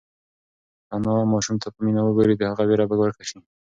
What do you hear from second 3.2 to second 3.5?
شي.